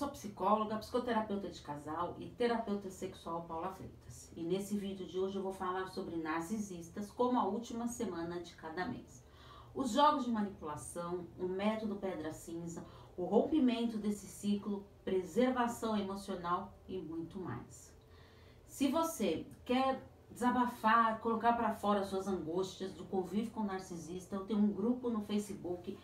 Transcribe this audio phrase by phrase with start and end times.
[0.00, 4.32] sou psicóloga, psicoterapeuta de casal e terapeuta sexual Paula Freitas.
[4.34, 8.54] E nesse vídeo de hoje eu vou falar sobre narcisistas como a última semana de
[8.54, 9.22] cada mês.
[9.74, 12.82] Os jogos de manipulação, o método pedra cinza,
[13.14, 17.94] o rompimento desse ciclo, preservação emocional e muito mais.
[18.66, 24.60] Se você quer desabafar, colocar para fora suas angústias do convívio com narcisista, eu tenho
[24.60, 25.98] um grupo no Facebook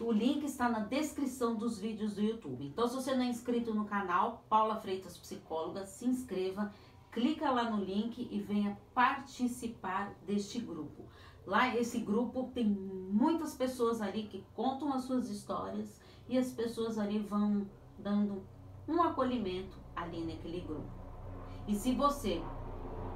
[0.00, 2.64] o link está na descrição dos vídeos do YouTube.
[2.66, 6.72] Então, se você não é inscrito no canal Paula Freitas Psicóloga, se inscreva,
[7.10, 11.04] clica lá no link e venha participar deste grupo.
[11.44, 16.98] Lá, esse grupo tem muitas pessoas ali que contam as suas histórias e as pessoas
[16.98, 17.66] ali vão
[17.98, 18.42] dando
[18.86, 20.90] um acolhimento ali naquele grupo.
[21.66, 22.40] E se você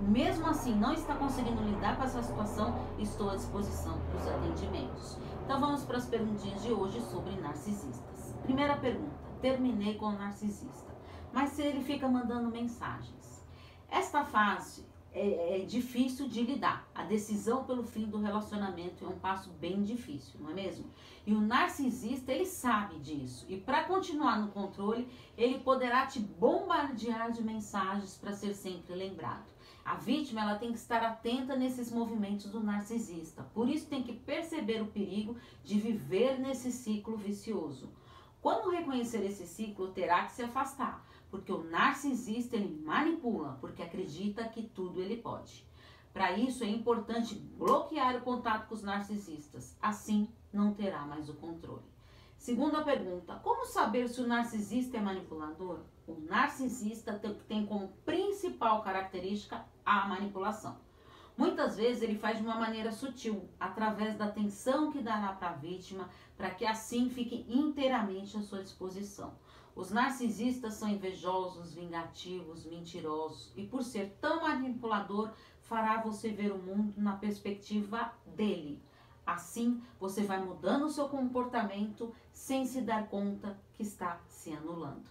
[0.00, 5.18] mesmo assim não está conseguindo lidar com essa situação, estou à disposição para os atendimentos.
[5.44, 8.34] Então vamos para as perguntinhas de hoje sobre narcisistas.
[8.42, 10.90] Primeira pergunta: terminei com o narcisista,
[11.32, 13.44] mas se ele fica mandando mensagens.
[13.90, 16.88] Esta fase é, é, difícil de lidar.
[16.94, 20.86] A decisão pelo fim do relacionamento é um passo bem difícil, não é mesmo?
[21.26, 23.44] E o narcisista, ele sabe disso.
[23.48, 29.44] E para continuar no controle, ele poderá te bombardear de mensagens para ser sempre lembrado.
[29.84, 33.42] A vítima ela tem que estar atenta nesses movimentos do narcisista.
[33.52, 37.92] Por isso tem que perceber o perigo de viver nesse ciclo vicioso.
[38.40, 44.48] Quando reconhecer esse ciclo, terá que se afastar, porque o narcisista ele manipula, porque acredita
[44.48, 45.66] que tudo ele pode.
[46.12, 49.76] Para isso é importante bloquear o contato com os narcisistas.
[49.82, 51.93] Assim não terá mais o controle.
[52.44, 55.78] Segunda pergunta: como saber se o narcisista é manipulador?
[56.06, 60.76] O narcisista tem como principal característica a manipulação.
[61.38, 65.52] Muitas vezes ele faz de uma maneira sutil, através da atenção que dará para a
[65.54, 69.38] vítima, para que assim fique inteiramente à sua disposição.
[69.74, 76.58] Os narcisistas são invejosos, vingativos, mentirosos e, por ser tão manipulador, fará você ver o
[76.58, 78.82] mundo na perspectiva dele
[79.26, 85.08] Assim, você vai mudando o seu comportamento sem se dar conta que está se anulando.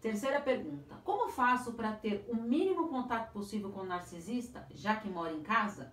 [0.00, 5.08] Terceira pergunta: Como faço para ter o mínimo contato possível com o narcisista, já que
[5.08, 5.92] mora em casa?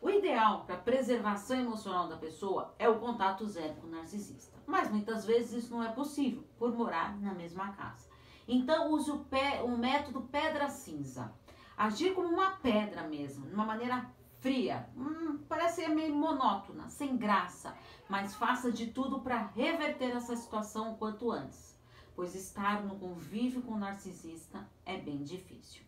[0.00, 4.56] O ideal para a preservação emocional da pessoa é o contato zero com o narcisista.
[4.66, 8.08] Mas muitas vezes isso não é possível por morar na mesma casa.
[8.46, 11.32] Então use o, pé, o método pedra cinza.
[11.76, 14.08] Agir como uma pedra mesmo, de uma maneira
[14.40, 17.76] fria, hum, parece ser meio monótona, sem graça,
[18.08, 21.76] mas faça de tudo para reverter essa situação o quanto antes,
[22.14, 25.82] pois estar no convívio com o narcisista é bem difícil.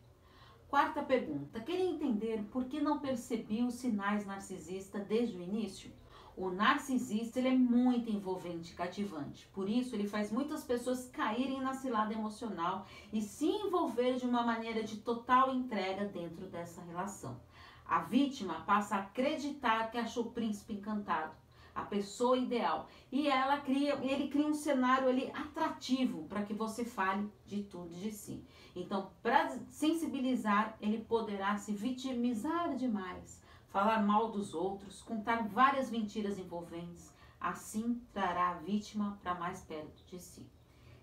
[0.68, 5.90] Quarta pergunta: queria entender por que não percebi os sinais narcisistas desde o início?
[6.36, 11.60] O narcisista ele é muito envolvente e cativante, por isso ele faz muitas pessoas caírem
[11.60, 17.40] na cilada emocional e se envolver de uma maneira de total entrega dentro dessa relação.
[17.88, 21.34] A vítima passa a acreditar que achou o príncipe encantado,
[21.74, 26.84] a pessoa ideal, e ela cria, ele cria um cenário ali atrativo para que você
[26.84, 28.44] fale de tudo de si.
[28.76, 36.38] Então, para sensibilizar, ele poderá se vitimizar demais, falar mal dos outros, contar várias mentiras
[36.38, 37.10] envolventes.
[37.40, 40.46] Assim, trará a vítima para mais perto de si.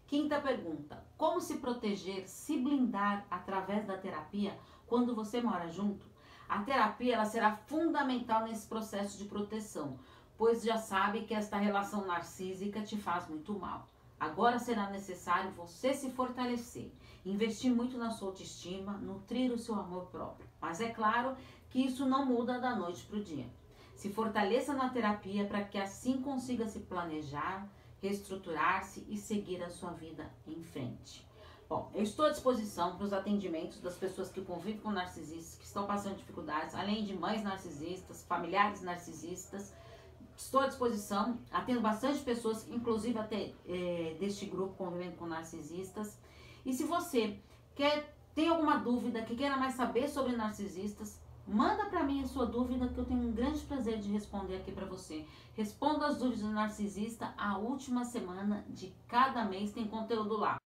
[0.05, 6.14] Quinta pergunta: como se proteger, se blindar através da terapia quando você mora junto?
[6.47, 9.97] A terapia ela será fundamental nesse processo de proteção,
[10.37, 13.87] pois já sabe que esta relação narcísica te faz muito mal.
[14.19, 16.91] Agora será necessário você se fortalecer,
[17.25, 20.47] investir muito na sua autoestima, nutrir o seu amor próprio.
[20.61, 21.35] Mas é claro
[21.69, 23.47] que isso não muda da noite para o dia.
[23.95, 27.67] Se fortaleça na terapia para que assim consiga se planejar,
[28.01, 31.25] reestruturar-se e seguir a sua vida em frente.
[31.67, 35.65] Bom, eu estou à disposição para os atendimentos das pessoas que convivem com narcisistas, que
[35.65, 39.73] estão passando dificuldades, além de mães narcisistas, familiares narcisistas.
[40.37, 46.17] Estou à disposição, atendo bastante pessoas, inclusive até é, deste grupo convivendo com narcisistas.
[46.63, 47.39] E se você
[47.73, 52.45] quer tem alguma dúvida, que queira mais saber sobre narcisistas, manda para mim a sua
[52.45, 55.25] dúvida que eu tenho um grande prazer de responder aqui para você.
[55.55, 60.57] Responda as dúvidas do narcisista a última semana de cada mês tem conteúdo lá.